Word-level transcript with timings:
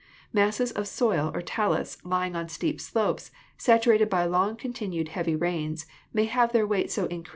Masses 0.33 0.71
of 0.71 0.87
soil 0.87 1.29
or 1.35 1.43
talus, 1.43 2.03
lying 2.03 2.35
on 2.35 2.49
steep 2.49 2.81
slopes, 2.81 3.29
saturated 3.59 4.09
by 4.09 4.25
long 4.25 4.55
continued, 4.55 5.09
heavy 5.09 5.35
rains, 5.35 5.85
may 6.11 6.25
have 6.25 6.53
their 6.53 6.65
weight 6.65 6.89
so 6.89 7.03
increased 7.05 7.27
Cty? 7.29 7.29